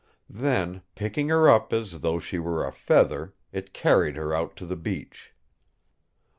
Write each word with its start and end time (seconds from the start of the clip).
Then, 0.31 0.81
picking 0.95 1.29
her 1.29 1.47
up 1.47 1.71
as 1.71 1.99
though 1.99 2.17
she 2.17 2.39
were 2.39 2.65
a 2.65 2.71
feather, 2.71 3.35
it 3.51 3.71
carried 3.71 4.15
her 4.17 4.33
out 4.33 4.55
to 4.55 4.65
the 4.65 4.75
beach. 4.75 5.31